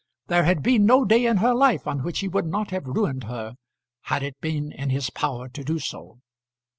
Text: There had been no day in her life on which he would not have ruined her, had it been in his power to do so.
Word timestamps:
There 0.29 0.45
had 0.45 0.63
been 0.63 0.87
no 0.87 1.05
day 1.05 1.27
in 1.27 1.37
her 1.37 1.53
life 1.53 1.85
on 1.85 2.01
which 2.03 2.21
he 2.21 2.27
would 2.27 2.47
not 2.47 2.71
have 2.71 2.87
ruined 2.87 3.25
her, 3.25 3.53
had 4.05 4.23
it 4.23 4.41
been 4.41 4.71
in 4.71 4.89
his 4.89 5.11
power 5.11 5.47
to 5.49 5.63
do 5.63 5.77
so. 5.77 6.21